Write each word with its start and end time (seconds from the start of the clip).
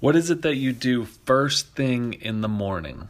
What 0.00 0.14
is 0.14 0.30
it 0.30 0.42
that 0.42 0.54
you 0.54 0.72
do 0.72 1.04
first 1.04 1.74
thing 1.74 2.12
in 2.12 2.40
the 2.40 2.48
morning? 2.48 3.08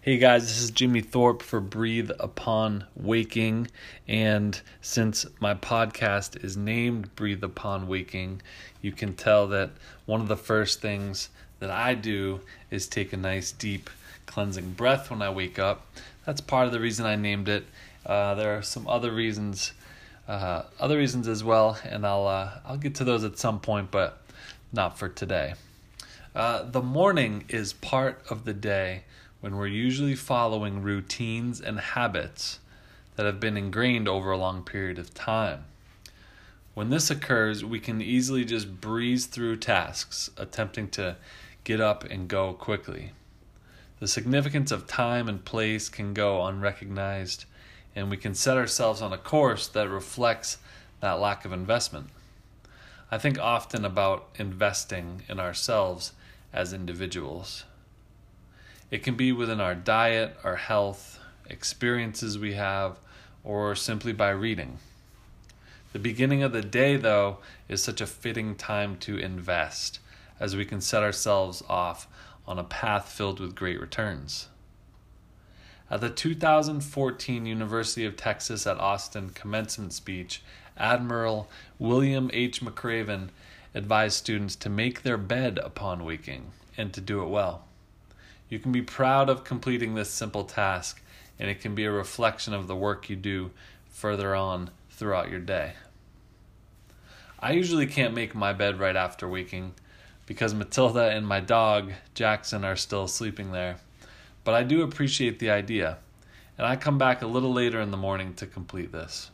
Hey 0.00 0.18
guys, 0.18 0.42
this 0.42 0.60
is 0.60 0.72
Jimmy 0.72 1.02
Thorpe 1.02 1.40
for 1.40 1.60
Breathe 1.60 2.10
Upon 2.18 2.84
Waking. 2.96 3.68
And 4.08 4.60
since 4.80 5.24
my 5.38 5.54
podcast 5.54 6.42
is 6.44 6.56
named 6.56 7.14
Breathe 7.14 7.44
Upon 7.44 7.86
Waking, 7.86 8.42
you 8.82 8.90
can 8.90 9.14
tell 9.14 9.46
that 9.46 9.70
one 10.04 10.20
of 10.20 10.26
the 10.26 10.36
first 10.36 10.80
things 10.80 11.28
that 11.60 11.70
I 11.70 11.94
do 11.94 12.40
is 12.72 12.88
take 12.88 13.12
a 13.12 13.16
nice 13.16 13.52
deep 13.52 13.88
cleansing 14.26 14.72
breath 14.72 15.10
when 15.10 15.22
I 15.22 15.30
wake 15.30 15.60
up. 15.60 15.86
That's 16.24 16.40
part 16.40 16.66
of 16.66 16.72
the 16.72 16.80
reason 16.80 17.06
I 17.06 17.14
named 17.14 17.48
it. 17.48 17.66
Uh, 18.04 18.34
there 18.34 18.58
are 18.58 18.62
some 18.62 18.88
other 18.88 19.12
reasons, 19.12 19.74
uh, 20.26 20.62
other 20.80 20.98
reasons 20.98 21.28
as 21.28 21.44
well, 21.44 21.78
and 21.84 22.04
I'll 22.04 22.26
uh, 22.26 22.50
I'll 22.66 22.78
get 22.78 22.96
to 22.96 23.04
those 23.04 23.22
at 23.22 23.38
some 23.38 23.60
point, 23.60 23.92
but 23.92 24.25
not 24.72 24.98
for 24.98 25.08
today. 25.08 25.54
Uh, 26.34 26.62
the 26.62 26.82
morning 26.82 27.44
is 27.48 27.72
part 27.72 28.22
of 28.28 28.44
the 28.44 28.52
day 28.52 29.04
when 29.40 29.56
we're 29.56 29.66
usually 29.66 30.14
following 30.14 30.82
routines 30.82 31.60
and 31.60 31.78
habits 31.78 32.58
that 33.16 33.26
have 33.26 33.40
been 33.40 33.56
ingrained 33.56 34.08
over 34.08 34.30
a 34.30 34.36
long 34.36 34.62
period 34.62 34.98
of 34.98 35.14
time. 35.14 35.64
When 36.74 36.90
this 36.90 37.10
occurs, 37.10 37.64
we 37.64 37.80
can 37.80 38.02
easily 38.02 38.44
just 38.44 38.80
breeze 38.80 39.24
through 39.24 39.56
tasks, 39.56 40.28
attempting 40.36 40.88
to 40.90 41.16
get 41.64 41.80
up 41.80 42.04
and 42.04 42.28
go 42.28 42.52
quickly. 42.52 43.12
The 43.98 44.06
significance 44.06 44.70
of 44.70 44.86
time 44.86 45.26
and 45.26 45.42
place 45.42 45.88
can 45.88 46.12
go 46.12 46.44
unrecognized, 46.44 47.46
and 47.94 48.10
we 48.10 48.18
can 48.18 48.34
set 48.34 48.58
ourselves 48.58 49.00
on 49.00 49.14
a 49.14 49.18
course 49.18 49.68
that 49.68 49.88
reflects 49.88 50.58
that 51.00 51.18
lack 51.18 51.46
of 51.46 51.52
investment. 51.52 52.08
I 53.10 53.18
think 53.18 53.38
often 53.38 53.84
about 53.84 54.28
investing 54.36 55.22
in 55.28 55.38
ourselves 55.38 56.12
as 56.52 56.72
individuals. 56.72 57.64
It 58.90 59.04
can 59.04 59.14
be 59.14 59.30
within 59.30 59.60
our 59.60 59.74
diet, 59.76 60.36
our 60.42 60.56
health, 60.56 61.20
experiences 61.48 62.38
we 62.38 62.54
have, 62.54 62.98
or 63.44 63.76
simply 63.76 64.12
by 64.12 64.30
reading. 64.30 64.78
The 65.92 65.98
beginning 66.00 66.42
of 66.42 66.52
the 66.52 66.62
day, 66.62 66.96
though, 66.96 67.38
is 67.68 67.82
such 67.82 68.00
a 68.00 68.06
fitting 68.06 68.56
time 68.56 68.96
to 68.98 69.16
invest, 69.16 70.00
as 70.40 70.56
we 70.56 70.64
can 70.64 70.80
set 70.80 71.02
ourselves 71.02 71.62
off 71.68 72.08
on 72.46 72.58
a 72.58 72.64
path 72.64 73.08
filled 73.08 73.38
with 73.38 73.54
great 73.54 73.80
returns. 73.80 74.48
At 75.88 76.00
the 76.00 76.10
2014 76.10 77.46
University 77.46 78.04
of 78.04 78.16
Texas 78.16 78.66
at 78.66 78.78
Austin 78.78 79.30
commencement 79.30 79.92
speech, 79.92 80.42
Admiral 80.76 81.48
William 81.78 82.30
H. 82.32 82.60
McRaven 82.60 83.28
advised 83.74 84.16
students 84.16 84.56
to 84.56 84.70
make 84.70 85.02
their 85.02 85.16
bed 85.16 85.58
upon 85.62 86.04
waking 86.04 86.52
and 86.76 86.92
to 86.92 87.00
do 87.00 87.22
it 87.22 87.28
well. 87.28 87.64
You 88.48 88.58
can 88.58 88.72
be 88.72 88.82
proud 88.82 89.28
of 89.28 89.44
completing 89.44 89.94
this 89.94 90.10
simple 90.10 90.44
task, 90.44 91.02
and 91.38 91.50
it 91.50 91.60
can 91.60 91.74
be 91.74 91.84
a 91.84 91.90
reflection 91.90 92.54
of 92.54 92.68
the 92.68 92.76
work 92.76 93.10
you 93.10 93.16
do 93.16 93.50
further 93.90 94.34
on 94.34 94.70
throughout 94.90 95.30
your 95.30 95.40
day. 95.40 95.74
I 97.38 97.52
usually 97.52 97.86
can't 97.86 98.14
make 98.14 98.34
my 98.34 98.52
bed 98.52 98.78
right 98.78 98.96
after 98.96 99.28
waking 99.28 99.74
because 100.26 100.54
Matilda 100.54 101.10
and 101.10 101.26
my 101.26 101.40
dog, 101.40 101.92
Jackson, 102.14 102.64
are 102.64 102.76
still 102.76 103.06
sleeping 103.06 103.52
there. 103.52 103.76
But 104.44 104.54
I 104.54 104.62
do 104.62 104.82
appreciate 104.82 105.38
the 105.38 105.50
idea, 105.50 105.98
and 106.56 106.66
I 106.66 106.76
come 106.76 106.98
back 106.98 107.22
a 107.22 107.26
little 107.26 107.52
later 107.52 107.80
in 107.80 107.90
the 107.90 107.96
morning 107.96 108.34
to 108.34 108.46
complete 108.46 108.92
this. 108.92 109.30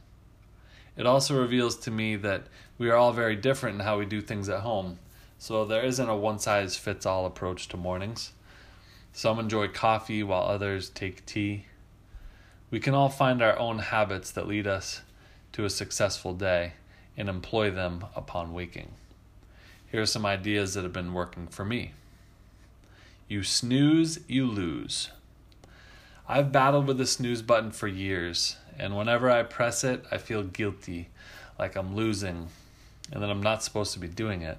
It 0.97 1.07
also 1.07 1.41
reveals 1.41 1.77
to 1.79 1.91
me 1.91 2.17
that 2.17 2.45
we 2.79 2.91
are 2.91 2.97
all 2.97 3.13
very 3.13 3.37
different 3.37 3.77
in 3.77 3.85
how 3.87 3.99
we 3.99 4.07
do 4.07 4.21
things 4.21 4.49
at 4.49 4.61
home, 4.61 4.99
so 5.39 5.65
there 5.65 5.85
isn't 5.85 6.09
a 6.09 6.17
one 6.17 6.39
size 6.39 6.77
fits 6.77 7.07
all 7.07 7.27
approach 7.27 7.69
to 7.69 7.77
mornings. 7.77 8.33
Some 9.13 9.39
enjoy 9.39 9.69
coffee 9.69 10.23
while 10.23 10.45
others 10.45 10.89
take 10.89 11.27
tea. 11.27 11.67
We 12.71 12.81
can 12.81 12.95
all 12.95 13.09
find 13.09 13.43
our 13.43 13.59
own 13.59 13.79
habits 13.79 14.31
that 14.31 14.49
lead 14.49 14.67
us 14.67 15.03
to 15.53 15.65
a 15.65 15.71
successful 15.71 16.33
day 16.33 16.75
and 17.17 17.29
employ 17.29 17.71
them 17.71 18.07
upon 18.17 18.55
waking. 18.55 18.93
Here 19.91 20.01
are 20.01 20.07
some 20.07 20.25
ideas 20.25 20.73
that 20.75 20.85
have 20.85 20.93
been 20.93 21.13
working 21.13 21.47
for 21.49 21.65
me. 21.65 21.93
You 23.29 23.43
snooze, 23.43 24.21
you 24.27 24.47
lose. 24.47 25.11
I've 26.27 26.53
battled 26.53 26.87
with 26.87 26.97
the 26.97 27.07
snooze 27.07 27.43
button 27.43 27.73
for 27.73 27.89
years, 27.89 28.57
and 28.79 28.97
whenever 28.97 29.31
I 29.31 29.43
press 29.43 29.85
it, 29.85 30.05
I 30.11 30.19
feel 30.19 30.43
guilty, 30.43 31.09
like 31.59 31.77
I'm 31.77 31.95
losing, 31.95 32.49
and 33.13 33.23
that 33.23 33.31
I'm 33.31 33.43
not 33.43 33.63
supposed 33.63 33.93
to 33.95 33.99
be 33.99 34.09
doing 34.09 34.43
it. 34.43 34.59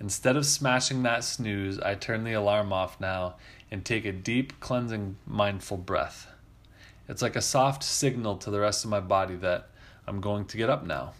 Instead 0.00 0.36
of 0.36 0.46
smashing 0.46 1.02
that 1.04 1.24
snooze, 1.24 1.78
I 1.78 1.94
turn 1.94 2.24
the 2.24 2.32
alarm 2.32 2.72
off 2.72 3.00
now 3.00 3.34
and 3.70 3.84
take 3.84 4.04
a 4.04 4.12
deep, 4.12 4.58
cleansing, 4.60 5.16
mindful 5.26 5.76
breath. 5.76 6.26
It's 7.08 7.22
like 7.22 7.36
a 7.36 7.42
soft 7.42 7.82
signal 7.82 8.36
to 8.38 8.50
the 8.50 8.60
rest 8.60 8.84
of 8.84 8.90
my 8.90 9.00
body 9.00 9.36
that 9.36 9.68
I'm 10.06 10.20
going 10.20 10.44
to 10.46 10.56
get 10.56 10.68
up 10.68 10.84
now. 10.84 11.12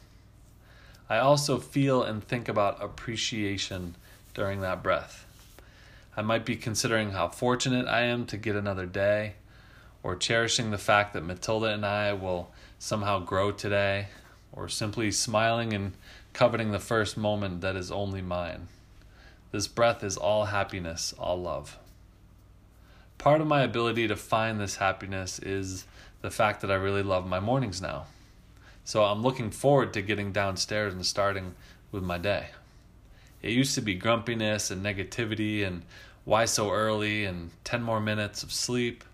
I 1.09 1.19
also 1.19 1.59
feel 1.59 2.03
and 2.03 2.25
think 2.25 2.49
about 2.49 2.83
appreciation 2.83 3.97
during 4.34 4.61
that 4.62 4.83
breath. 4.83 5.27
I 6.17 6.23
might 6.23 6.44
be 6.44 6.56
considering 6.56 7.12
how 7.12 7.29
fortunate 7.29 7.87
I 7.87 8.03
am 8.03 8.27
to 8.27 8.37
get 8.37 8.56
another 8.56 8.87
day, 8.87 9.34
or 10.03 10.17
cherishing 10.17 10.71
the 10.71 10.79
fact 10.79 11.13
that 11.13 11.25
Matilda 11.25 11.67
and 11.67 11.87
I 11.87 12.13
will 12.13 12.51
somehow 12.79 13.21
grow 13.21 13.53
today, 13.53 14.09
or 14.53 14.69
simply 14.69 15.11
smiling 15.11 15.73
and 15.73 15.93
coveting 16.33 16.73
the 16.73 16.79
first 16.79 17.17
moment 17.17 17.61
that 17.61 17.77
is 17.77 17.91
only 17.91 18.21
mine. 18.21 18.69
This 19.51 19.69
breath 19.69 20.03
is 20.03 20.17
all 20.17 20.47
happiness, 20.47 21.15
all 21.19 21.41
love. 21.41 21.79
Part 23.19 23.41
of 23.41 23.47
my 23.47 23.62
ability 23.62 24.09
to 24.09 24.17
find 24.17 24.59
this 24.59 24.77
happiness 24.77 25.39
is 25.39 25.85
the 26.23 26.31
fact 26.31 26.61
that 26.61 26.71
I 26.71 26.75
really 26.75 27.03
love 27.03 27.27
my 27.27 27.39
mornings 27.39 27.81
now. 27.81 28.07
So 28.85 29.05
I'm 29.05 29.23
looking 29.23 29.51
forward 29.51 29.93
to 29.93 30.03
getting 30.03 30.33
downstairs 30.33 30.93
and 30.93 31.07
starting 31.07 31.55
with 31.93 32.03
my 32.03 32.19
day. 32.19 32.47
It 33.43 33.53
used 33.53 33.75
to 33.77 33.81
be 33.81 33.95
grumpiness 33.95 34.71
and 34.71 34.85
negativity 34.85 35.67
and 35.67 35.83
why 36.25 36.47
so 36.47 36.71
early 36.71 37.25
and 37.25 37.51
10 37.65 37.83
more 37.83 38.01
minutes 38.01 38.43
of 38.43 38.53
sleep. 38.53 39.05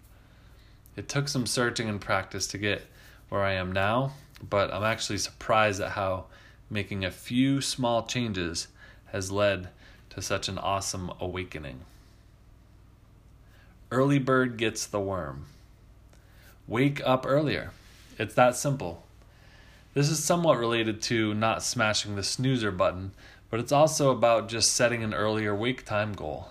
It 0.99 1.09
took 1.09 1.29
some 1.29 1.47
searching 1.47 1.89
and 1.89 2.01
practice 2.01 2.49
to 2.49 2.59
get 2.59 2.85
where 3.29 3.45
I 3.45 3.53
am 3.53 3.71
now, 3.71 4.15
but 4.43 4.75
I'm 4.75 4.83
actually 4.83 5.19
surprised 5.19 5.81
at 5.81 5.93
how 5.93 6.25
making 6.69 7.05
a 7.05 7.13
few 7.13 7.61
small 7.61 8.05
changes 8.05 8.67
has 9.13 9.31
led 9.31 9.69
to 10.11 10.21
such 10.21 10.49
an 10.49 10.59
awesome 10.59 11.13
awakening. 11.21 11.83
Early 13.93 14.19
bird 14.19 14.57
gets 14.57 14.87
the 14.87 14.99
worm. 14.99 15.47
Wake 16.67 17.01
up 17.07 17.25
earlier. 17.25 17.71
It's 18.19 18.35
that 18.35 18.57
simple. 18.57 19.07
This 19.95 20.11
is 20.11 20.25
somewhat 20.25 20.59
related 20.59 21.01
to 21.03 21.33
not 21.33 21.63
smashing 21.63 22.17
the 22.17 22.25
snoozer 22.25 22.73
button, 22.73 23.13
but 23.51 23.61
it's 23.61 23.71
also 23.71 24.11
about 24.11 24.49
just 24.49 24.73
setting 24.73 25.05
an 25.05 25.15
earlier 25.15 25.55
wake 25.55 25.85
time 25.85 26.13
goal. 26.13 26.49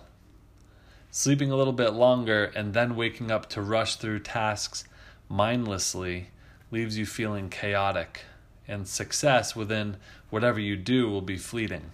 Sleeping 1.20 1.50
a 1.50 1.56
little 1.56 1.74
bit 1.74 1.94
longer 1.94 2.44
and 2.56 2.76
then 2.76 2.96
waking 2.96 3.32
up 3.32 3.50
to 3.50 3.60
rush 3.60 3.96
through 3.96 4.20
tasks 4.20 4.84
mindlessly 5.28 6.30
leaves 6.70 6.96
you 6.96 7.08
feeling 7.08 7.50
chaotic, 7.50 8.22
and 8.68 8.88
success 8.88 9.56
within 9.56 9.98
whatever 10.30 10.60
you 10.60 10.76
do 10.76 11.10
will 11.10 11.24
be 11.24 11.36
fleeting. 11.36 11.86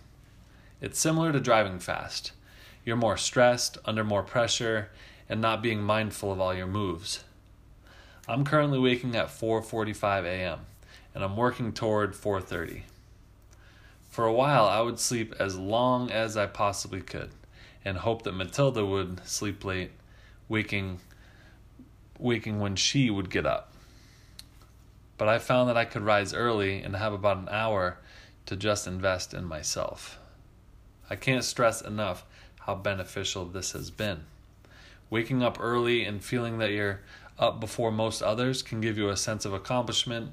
It's 0.82 1.00
similar 1.00 1.32
to 1.32 1.40
driving 1.40 1.80
fast. 1.80 2.34
You're 2.84 2.98
more 2.98 3.16
stressed, 3.16 3.78
under 3.86 4.04
more 4.04 4.24
pressure, 4.24 4.90
and 5.30 5.40
not 5.40 5.64
being 5.64 5.82
mindful 5.82 6.34
of 6.34 6.42
all 6.42 6.54
your 6.54 6.68
moves. 6.68 7.24
I'm 8.28 8.44
currently 8.44 8.78
waking 8.78 9.16
at 9.16 9.30
4:45 9.30 10.26
a.m. 10.26 10.66
and 11.16 11.24
I'm 11.24 11.38
working 11.38 11.72
toward 11.72 12.14
4:30. 12.14 12.82
For 14.10 14.26
a 14.26 14.34
while 14.34 14.66
I 14.66 14.82
would 14.82 15.00
sleep 15.00 15.34
as 15.40 15.58
long 15.58 16.12
as 16.12 16.36
I 16.36 16.46
possibly 16.46 17.00
could 17.00 17.32
and 17.86 17.98
hope 17.98 18.24
that 18.24 18.34
Matilda 18.34 18.86
would 18.86 19.26
sleep 19.28 19.64
late, 19.66 19.92
waking 20.48 21.00
waking 22.20 22.60
when 22.60 22.76
she 22.76 23.10
would 23.10 23.30
get 23.30 23.46
up. 23.46 23.74
But 25.18 25.28
I 25.28 25.40
found 25.40 25.70
that 25.70 25.78
I 25.78 25.86
could 25.86 26.04
rise 26.04 26.34
early 26.34 26.82
and 26.82 26.96
have 26.96 27.14
about 27.14 27.38
an 27.38 27.50
hour 27.50 27.98
to 28.46 28.56
just 28.56 28.88
invest 28.88 29.34
in 29.34 29.46
myself. 29.46 30.20
I 31.10 31.16
can't 31.16 31.44
stress 31.44 31.82
enough 31.82 32.26
how 32.62 32.76
beneficial 32.76 33.46
this 33.46 33.74
has 33.74 33.92
been. 33.92 34.24
Waking 35.10 35.44
up 35.44 35.58
early 35.60 36.04
and 36.06 36.24
feeling 36.24 36.58
that 36.60 36.72
you're 36.72 37.02
up 37.38 37.60
before 37.60 37.92
most 37.92 38.22
others 38.22 38.62
can 38.62 38.82
give 38.82 38.98
you 38.98 39.10
a 39.10 39.18
sense 39.18 39.46
of 39.46 39.54
accomplishment, 39.54 40.32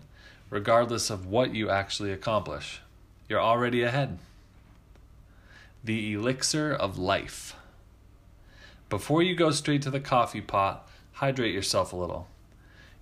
regardless 0.49 1.11
of 1.11 1.26
what 1.26 1.55
you 1.55 1.70
actually 1.70 2.12
accomplish. 2.12 2.81
You're 3.29 3.41
already 3.41 3.82
ahead. 3.82 4.19
The 5.82 6.12
elixir 6.12 6.73
of 6.73 6.99
life. 6.99 7.55
Before 8.91 9.23
you 9.23 9.35
go 9.35 9.50
straight 9.50 9.81
to 9.82 9.91
the 9.91 9.99
coffee 9.99 10.43
pot, 10.43 10.87
hydrate 11.12 11.55
yourself 11.55 11.94
a 11.94 11.97
little. 11.97 12.29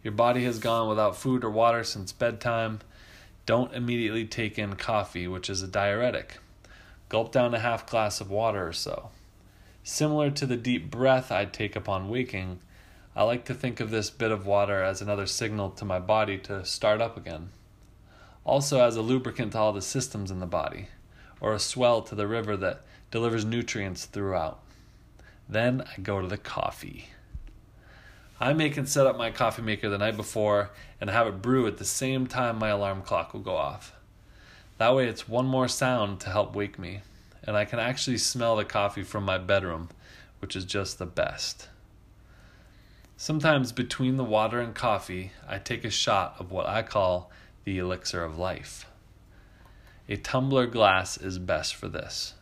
Your 0.05 0.13
body 0.13 0.45
has 0.45 0.61
gone 0.61 0.89
without 0.89 1.17
food 1.17 1.43
or 1.43 1.51
water 1.51 1.83
since 1.83 2.13
bedtime. 2.13 2.79
Don't 3.47 3.75
immediately 3.75 4.25
take 4.25 4.61
in 4.61 4.77
coffee, 4.77 5.27
which 5.27 5.51
is 5.51 5.61
a 5.61 5.67
diuretic. 5.67 6.39
Gulp 7.09 7.33
down 7.33 7.53
a 7.53 7.59
half 7.59 7.85
glass 7.85 8.21
of 8.21 8.31
water 8.31 8.69
or 8.69 8.73
so. 8.73 9.11
Similar 9.83 10.31
to 10.31 10.47
the 10.47 10.57
deep 10.57 10.89
breath 10.89 11.33
I'd 11.33 11.53
take 11.53 11.75
upon 11.75 12.09
waking, 12.09 12.61
I 13.17 13.25
like 13.25 13.45
to 13.47 13.55
think 13.55 13.81
of 13.81 13.91
this 13.91 14.09
bit 14.09 14.31
of 14.31 14.47
water 14.47 14.85
as 14.85 15.03
another 15.03 15.27
signal 15.27 15.71
to 15.71 15.85
my 15.85 15.99
body 15.99 16.39
to 16.39 16.65
start 16.65 17.01
up 17.01 17.17
again. 17.17 17.49
Also, 18.45 18.81
as 18.81 18.95
a 18.95 19.03
lubricant 19.03 19.51
to 19.53 19.59
all 19.59 19.73
the 19.73 19.83
systems 19.83 20.31
in 20.31 20.39
the 20.39 20.47
body, 20.47 20.87
or 21.41 21.53
a 21.53 21.59
swell 21.59 22.03
to 22.03 22.15
the 22.15 22.27
river 22.27 22.57
that 22.57 22.83
delivers 23.11 23.45
nutrients 23.45 24.05
throughout. 24.05 24.61
Then 25.49 25.83
I 25.83 26.01
go 26.01 26.21
to 26.21 26.29
the 26.29 26.39
coffee. 26.39 27.09
I 28.41 28.53
make 28.53 28.77
and 28.77 28.89
set 28.89 29.07
up 29.07 29.19
my 29.19 29.31
coffee 29.31 29.63
maker 29.63 29.89
the 29.89 29.99
night 29.99 30.17
before 30.17 30.71
and 31.01 31.11
have 31.11 31.27
it 31.27 31.43
brew 31.43 31.67
at 31.67 31.79
the 31.79 31.85
same 31.85 32.27
time 32.27 32.59
my 32.59 32.69
alarm 32.69 33.03
clock 33.03 33.33
will 33.33 33.41
go 33.41 33.57
off. 33.57 33.93
That 34.79 34.95
way, 34.95 35.09
it's 35.09 35.29
one 35.29 35.47
more 35.47 35.67
sound 35.67 36.21
to 36.21 36.31
help 36.31 36.55
wake 36.55 36.79
me, 36.79 37.01
and 37.43 37.57
I 37.57 37.65
can 37.65 37.81
actually 37.81 38.19
smell 38.19 38.55
the 38.55 38.65
coffee 38.65 39.03
from 39.03 39.25
my 39.25 39.37
bedroom, 39.37 39.89
which 40.39 40.55
is 40.55 40.65
just 40.65 40.99
the 40.99 41.07
best. 41.07 41.69
Sometimes 43.17 43.73
between 43.73 44.17
the 44.17 44.25
water 44.25 44.61
and 44.61 44.73
coffee, 44.73 45.33
I 45.49 45.59
take 45.59 45.85
a 45.85 45.91
shot 45.91 46.37
of 46.39 46.53
what 46.53 46.67
I 46.67 46.83
call 46.83 47.33
the 47.65 47.79
elixir 47.79 48.23
of 48.23 48.39
life. 48.39 48.87
A 50.09 50.17
tumbler 50.17 50.67
glass 50.67 51.19
is 51.19 51.39
best 51.39 51.75
for 51.75 51.89
this. 51.89 52.35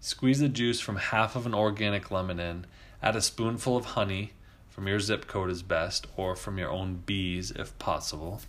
Squeeze 0.00 0.40
the 0.40 0.48
juice 0.48 0.80
from 0.80 0.96
half 0.96 1.36
of 1.36 1.44
an 1.44 1.54
organic 1.54 2.10
lemon 2.10 2.40
in, 2.40 2.66
add 3.02 3.14
a 3.16 3.20
spoonful 3.20 3.76
of 3.76 3.84
honey 3.84 4.32
from 4.74 4.88
your 4.88 4.98
zip 4.98 5.28
code 5.28 5.50
is 5.50 5.62
best, 5.62 6.08
or 6.16 6.34
from 6.34 6.58
your 6.58 6.68
own 6.68 7.02
bees 7.06 7.52
if 7.52 7.78
possible. 7.78 8.40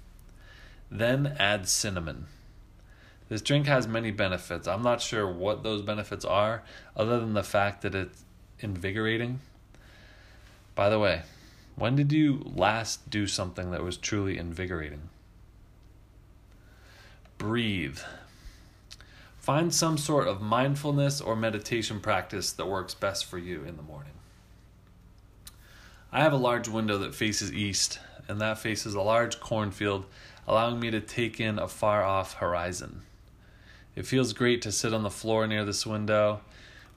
Then 0.89 1.35
add 1.37 1.67
cinnamon. 1.67 2.25
This 3.29 3.43
drink 3.43 3.67
has 3.67 3.87
many 3.87 4.09
benefits. 4.09 4.67
I'm 4.67 4.81
not 4.81 5.01
sure 5.01 5.31
what 5.31 5.61
those 5.61 5.83
benefits 5.83 6.25
are, 6.25 6.63
other 6.97 7.19
than 7.19 7.33
the 7.33 7.43
fact 7.43 7.83
that 7.83 7.93
it's 7.93 8.23
invigorating. 8.59 9.39
By 10.73 10.89
the 10.89 10.97
way, 10.97 11.21
when 11.75 11.95
did 11.95 12.11
you 12.11 12.51
last 12.55 13.09
do 13.11 13.27
something 13.27 13.69
that 13.69 13.83
was 13.83 13.97
truly 13.97 14.37
invigorating? 14.39 15.09
Breathe. 17.37 17.99
Find 19.45 19.71
some 19.71 19.99
sort 19.99 20.27
of 20.27 20.41
mindfulness 20.41 21.21
or 21.21 21.35
meditation 21.35 21.99
practice 21.99 22.51
that 22.53 22.65
works 22.65 22.95
best 22.95 23.25
for 23.25 23.37
you 23.37 23.63
in 23.63 23.77
the 23.77 23.83
morning. 23.83 24.13
I 26.11 26.23
have 26.23 26.33
a 26.33 26.37
large 26.37 26.67
window 26.67 26.97
that 26.97 27.13
faces 27.13 27.53
east, 27.53 27.99
and 28.27 28.41
that 28.41 28.57
faces 28.57 28.95
a 28.95 29.01
large 29.01 29.39
cornfield, 29.39 30.07
allowing 30.47 30.79
me 30.79 30.89
to 30.89 30.99
take 30.99 31.39
in 31.39 31.59
a 31.59 31.67
far 31.67 32.03
off 32.03 32.33
horizon. 32.33 33.03
It 33.95 34.07
feels 34.07 34.33
great 34.33 34.63
to 34.63 34.71
sit 34.71 34.95
on 34.95 35.03
the 35.03 35.11
floor 35.11 35.45
near 35.45 35.63
this 35.63 35.85
window 35.85 36.41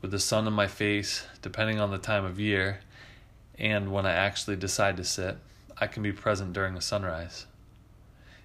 with 0.01 0.11
the 0.11 0.19
sun 0.19 0.47
in 0.47 0.55
my 0.55 0.69
face, 0.69 1.27
depending 1.43 1.79
on 1.81 1.91
the 1.91 1.99
time 1.99 2.25
of 2.25 2.41
year, 2.41 2.81
and 3.59 3.93
when 3.93 4.07
I 4.07 4.13
actually 4.13 4.57
decide 4.57 4.97
to 4.97 5.05
sit, 5.05 5.37
I 5.77 5.87
can 5.87 6.03
be 6.03 6.13
present 6.13 6.55
during 6.55 6.79
a 6.79 6.81
sunrise. 6.81 7.45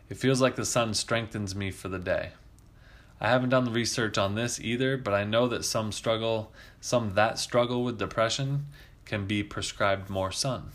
It 0.10 0.18
feels 0.18 0.42
like 0.42 0.58
the 0.58 0.66
sun 0.66 0.94
strengthens 0.94 1.56
me 1.56 1.72
for 1.72 1.88
the 1.88 2.00
day. 2.00 2.32
I 3.24 3.30
haven't 3.30 3.52
done 3.52 3.64
the 3.64 3.72
research 3.72 4.18
on 4.18 4.36
this 4.36 4.60
either, 4.60 4.98
but 4.98 5.14
I 5.14 5.24
know 5.24 5.48
that 5.48 5.64
some 5.64 5.94
struggle, 5.94 6.52
some 6.82 7.14
that 7.14 7.40
struggle 7.40 7.82
with 7.86 7.98
depression 7.98 8.66
can 9.06 9.28
be 9.28 9.44
prescribed 9.44 10.10
more 10.10 10.30
sun. 10.30 10.72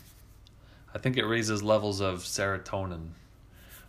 I 0.91 0.97
think 0.97 1.15
it 1.15 1.27
raises 1.27 1.61
levels 1.61 2.01
of 2.01 2.23
serotonin. 2.23 3.09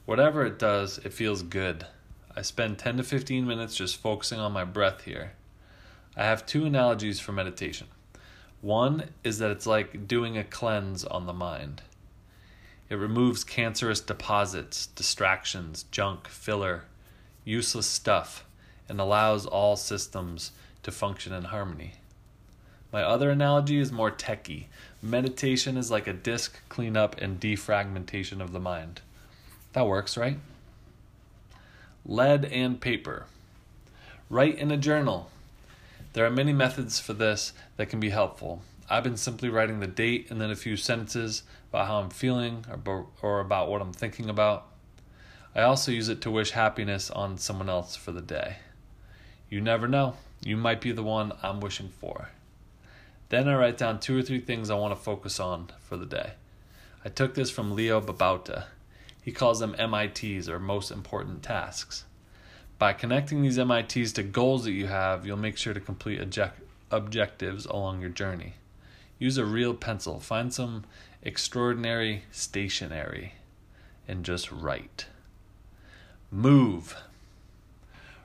Whatever 0.04 0.44
it 0.44 0.58
does, 0.58 0.98
it 0.98 1.14
feels 1.14 1.42
good. 1.42 1.86
I 2.36 2.42
spend 2.42 2.78
10 2.78 2.98
to 2.98 3.02
15 3.02 3.46
minutes 3.46 3.76
just 3.76 3.96
focusing 3.96 4.38
on 4.38 4.52
my 4.52 4.64
breath 4.64 5.04
here. 5.04 5.32
I 6.14 6.24
have 6.24 6.44
two 6.44 6.66
analogies 6.66 7.18
for 7.18 7.32
meditation. 7.32 7.86
One 8.60 9.04
is 9.24 9.38
that 9.38 9.50
it's 9.50 9.66
like 9.66 10.06
doing 10.06 10.36
a 10.36 10.44
cleanse 10.44 11.02
on 11.06 11.24
the 11.24 11.32
mind. 11.32 11.80
It 12.90 12.96
removes 12.96 13.42
cancerous 13.42 14.02
deposits, 14.02 14.88
distractions, 14.88 15.84
junk, 15.84 16.28
filler, 16.28 16.84
useless 17.42 17.86
stuff, 17.86 18.44
and 18.90 19.00
allows 19.00 19.46
all 19.46 19.76
systems 19.76 20.52
to 20.82 20.90
function 20.90 21.32
in 21.32 21.44
harmony. 21.44 21.92
My 22.92 23.02
other 23.02 23.30
analogy 23.30 23.78
is 23.78 23.92
more 23.92 24.10
techy. 24.10 24.68
Meditation 25.00 25.76
is 25.76 25.90
like 25.90 26.08
a 26.08 26.12
disk 26.12 26.58
cleanup 26.68 27.16
and 27.20 27.40
defragmentation 27.40 28.40
of 28.40 28.52
the 28.52 28.60
mind. 28.60 29.00
That 29.72 29.86
works, 29.86 30.16
right? 30.16 30.38
Lead 32.04 32.44
and 32.46 32.80
paper. 32.80 33.26
Write 34.28 34.58
in 34.58 34.72
a 34.72 34.76
journal. 34.76 35.30
There 36.12 36.26
are 36.26 36.30
many 36.30 36.52
methods 36.52 36.98
for 36.98 37.12
this 37.12 37.52
that 37.76 37.88
can 37.88 38.00
be 38.00 38.10
helpful. 38.10 38.62
I've 38.88 39.04
been 39.04 39.16
simply 39.16 39.48
writing 39.48 39.78
the 39.78 39.86
date 39.86 40.26
and 40.30 40.40
then 40.40 40.50
a 40.50 40.56
few 40.56 40.76
sentences 40.76 41.44
about 41.68 41.86
how 41.86 42.00
I'm 42.00 42.10
feeling 42.10 42.64
or, 42.84 43.06
or 43.22 43.38
about 43.38 43.68
what 43.68 43.80
I'm 43.80 43.92
thinking 43.92 44.28
about. 44.28 44.66
I 45.54 45.62
also 45.62 45.92
use 45.92 46.08
it 46.08 46.20
to 46.22 46.30
wish 46.30 46.50
happiness 46.50 47.10
on 47.10 47.38
someone 47.38 47.68
else 47.68 47.94
for 47.94 48.10
the 48.10 48.20
day. 48.20 48.56
You 49.50 49.60
never 49.60 49.88
know, 49.88 50.14
you 50.40 50.56
might 50.56 50.80
be 50.80 50.92
the 50.92 51.02
one 51.02 51.32
I'm 51.42 51.60
wishing 51.60 51.90
for. 52.00 52.30
Then 53.30 53.48
I 53.48 53.56
write 53.56 53.78
down 53.78 54.00
two 54.00 54.16
or 54.16 54.22
three 54.22 54.40
things 54.40 54.70
I 54.70 54.74
want 54.74 54.96
to 54.96 55.00
focus 55.00 55.38
on 55.40 55.70
for 55.80 55.96
the 55.96 56.06
day. 56.06 56.32
I 57.04 57.08
took 57.08 57.34
this 57.34 57.50
from 57.50 57.74
Leo 57.74 58.00
Babauta. 58.00 58.64
He 59.22 59.32
calls 59.32 59.58
them 59.58 59.74
MITs 59.78 60.48
or 60.48 60.58
most 60.58 60.90
important 60.90 61.42
tasks. 61.42 62.04
By 62.78 62.92
connecting 62.92 63.42
these 63.42 63.58
MITs 63.58 64.12
to 64.12 64.22
goals 64.22 64.64
that 64.64 64.72
you 64.72 64.86
have, 64.86 65.26
you'll 65.26 65.36
make 65.36 65.56
sure 65.56 65.74
to 65.74 65.80
complete 65.80 66.20
object- 66.20 66.62
objectives 66.90 67.66
along 67.66 68.00
your 68.00 68.10
journey. 68.10 68.54
Use 69.18 69.36
a 69.36 69.44
real 69.44 69.74
pencil, 69.74 70.18
find 70.18 70.52
some 70.54 70.84
extraordinary 71.22 72.24
stationery, 72.30 73.34
and 74.08 74.24
just 74.24 74.50
write. 74.50 75.06
Move. 76.30 76.96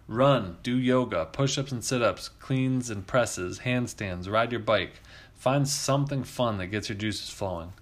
Run, 0.07 0.57
do 0.62 0.78
yoga, 0.78 1.25
push 1.25 1.57
ups 1.57 1.72
and 1.72 1.84
sit 1.84 2.04
ups, 2.04 2.30
cleans 2.30 2.92
and 2.92 3.07
presses, 3.07 3.60
handstands, 3.60 4.30
ride 4.30 4.52
your 4.52 4.60
bike. 4.60 5.02
Find 5.34 5.68
something 5.68 6.24
fun 6.24 6.60
that 6.60 6.68
gets 6.68 6.90
your 6.90 6.98
juices 6.98 7.31
flowing. 7.31 7.74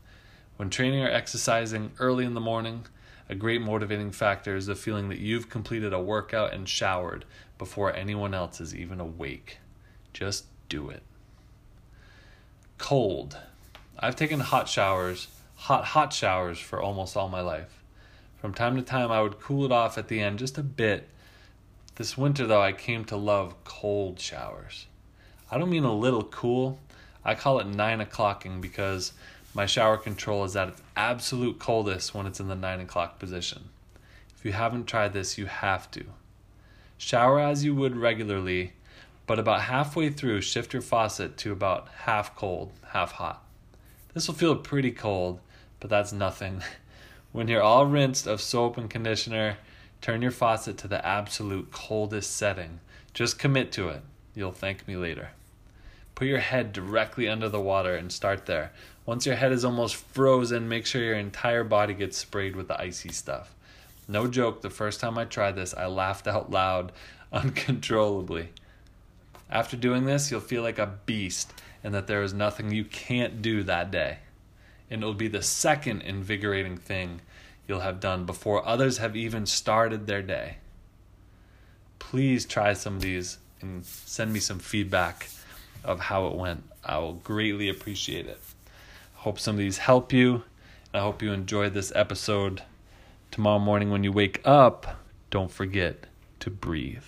When 0.55 0.69
training 0.69 1.03
or 1.03 1.09
exercising 1.09 1.91
early 1.99 2.23
in 2.23 2.33
the 2.33 2.39
morning, 2.39 2.85
a 3.27 3.35
great 3.35 3.61
motivating 3.61 4.11
factor 4.11 4.55
is 4.55 4.67
the 4.67 4.75
feeling 4.75 5.09
that 5.09 5.19
you've 5.19 5.49
completed 5.49 5.91
a 5.91 5.99
workout 5.99 6.53
and 6.53 6.67
showered 6.67 7.25
before 7.57 7.93
anyone 7.93 8.33
else 8.33 8.61
is 8.61 8.73
even 8.73 9.01
awake. 9.01 9.57
Just 10.13 10.45
do 10.69 10.89
it. 10.89 11.03
Cold. 12.77 13.37
I've 13.99 14.15
taken 14.15 14.39
hot 14.39 14.69
showers, 14.69 15.27
hot, 15.55 15.85
hot 15.85 16.13
showers 16.13 16.59
for 16.59 16.81
almost 16.81 17.17
all 17.17 17.27
my 17.27 17.41
life. 17.41 17.83
From 18.37 18.53
time 18.53 18.77
to 18.77 18.81
time, 18.81 19.11
I 19.11 19.21
would 19.21 19.39
cool 19.39 19.65
it 19.65 19.71
off 19.73 19.97
at 19.97 20.07
the 20.07 20.21
end 20.21 20.39
just 20.39 20.57
a 20.57 20.63
bit 20.63 21.09
this 21.95 22.17
winter, 22.17 22.47
though, 22.47 22.61
I 22.61 22.73
came 22.73 23.05
to 23.05 23.15
love 23.15 23.55
cold 23.63 24.19
showers. 24.19 24.87
I 25.51 25.57
don't 25.57 25.69
mean 25.69 25.83
a 25.83 25.93
little 25.93 26.23
cool, 26.23 26.79
I 27.25 27.35
call 27.35 27.59
it 27.59 27.67
9 27.67 28.01
o'clocking 28.01 28.59
because 28.59 29.13
my 29.53 29.65
shower 29.65 29.97
control 29.97 30.43
is 30.43 30.55
at 30.55 30.69
its 30.69 30.81
absolute 30.95 31.59
coldest 31.59 32.13
when 32.13 32.25
it's 32.25 32.39
in 32.39 32.47
the 32.47 32.55
9 32.55 32.81
o'clock 32.81 33.19
position. 33.19 33.69
If 34.35 34.43
you 34.43 34.51
haven't 34.51 34.87
tried 34.87 35.13
this, 35.13 35.37
you 35.37 35.45
have 35.45 35.89
to. 35.91 36.03
Shower 36.97 37.39
as 37.39 37.63
you 37.63 37.75
would 37.75 37.95
regularly, 37.95 38.73
but 39.25 39.39
about 39.39 39.61
halfway 39.61 40.09
through, 40.09 40.41
shift 40.41 40.73
your 40.73 40.81
faucet 40.81 41.37
to 41.37 41.51
about 41.51 41.87
half 41.99 42.35
cold, 42.35 42.71
half 42.89 43.13
hot. 43.13 43.45
This 44.13 44.27
will 44.27 44.35
feel 44.35 44.55
pretty 44.55 44.91
cold, 44.91 45.39
but 45.79 45.89
that's 45.89 46.11
nothing. 46.11 46.61
When 47.31 47.47
you're 47.47 47.63
all 47.63 47.87
rinsed 47.87 48.27
of 48.27 48.39
soap 48.41 48.77
and 48.77 48.87
conditioner, 48.87 49.57
Turn 50.03 50.21
your 50.21 50.31
faucet 50.31 50.77
to 50.79 50.89
the 50.89 51.05
absolute 51.07 51.71
coldest 51.71 52.35
setting. 52.35 52.81
Just 53.13 53.39
commit 53.39 53.71
to 53.71 53.87
it. 53.87 54.01
You'll 54.35 54.51
thank 54.51 54.85
me 54.85 54.97
later. 54.97 55.29
Put 56.13 56.27
your 56.27 56.41
head 56.41 56.73
directly 56.73 57.29
under 57.29 57.47
the 57.47 57.61
water 57.61 57.95
and 57.95 58.11
start 58.11 58.45
there. 58.45 58.73
Once 59.05 59.25
your 59.25 59.37
head 59.37 59.53
is 59.53 59.63
almost 59.63 59.95
frozen, 59.95 60.67
make 60.67 60.85
sure 60.85 61.01
your 61.01 61.15
entire 61.15 61.63
body 61.63 61.93
gets 61.93 62.17
sprayed 62.17 62.53
with 62.53 62.67
the 62.67 62.77
icy 62.77 63.13
stuff. 63.13 63.55
No 64.05 64.27
joke, 64.27 64.61
the 64.61 64.69
first 64.69 64.99
time 64.99 65.17
I 65.17 65.23
tried 65.23 65.55
this, 65.55 65.73
I 65.73 65.85
laughed 65.85 66.27
out 66.27 66.51
loud 66.51 66.91
uncontrollably. 67.31 68.49
After 69.49 69.77
doing 69.77 70.03
this, 70.03 70.29
you'll 70.29 70.41
feel 70.41 70.63
like 70.63 70.79
a 70.79 70.97
beast 71.05 71.53
and 71.81 71.93
that 71.93 72.07
there 72.07 72.23
is 72.23 72.33
nothing 72.33 72.71
you 72.71 72.83
can't 72.83 73.41
do 73.41 73.63
that 73.63 73.89
day. 73.89 74.17
And 74.91 75.01
it'll 75.01 75.13
be 75.13 75.29
the 75.29 75.41
second 75.41 76.01
invigorating 76.01 76.75
thing 76.75 77.21
you'll 77.67 77.79
have 77.79 77.99
done 77.99 78.25
before 78.25 78.67
others 78.67 78.97
have 78.97 79.15
even 79.15 79.45
started 79.45 80.07
their 80.07 80.21
day. 80.21 80.57
Please 81.99 82.45
try 82.45 82.73
some 82.73 82.95
of 82.95 83.01
these 83.01 83.37
and 83.61 83.85
send 83.85 84.33
me 84.33 84.39
some 84.39 84.59
feedback 84.59 85.29
of 85.83 85.99
how 85.99 86.27
it 86.27 86.35
went. 86.35 86.63
I 86.83 86.97
will 86.97 87.13
greatly 87.13 87.69
appreciate 87.69 88.27
it. 88.27 88.39
Hope 89.15 89.39
some 89.39 89.55
of 89.55 89.59
these 89.59 89.77
help 89.77 90.11
you. 90.11 90.43
I 90.93 90.99
hope 90.99 91.21
you 91.21 91.31
enjoyed 91.31 91.73
this 91.73 91.91
episode. 91.95 92.61
Tomorrow 93.31 93.59
morning 93.59 93.89
when 93.89 94.03
you 94.03 94.11
wake 94.11 94.41
up, 94.45 94.99
don't 95.31 95.51
forget 95.51 96.05
to 96.41 96.49
breathe. 96.49 97.03